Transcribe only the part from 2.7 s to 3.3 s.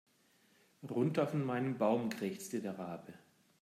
Rabe.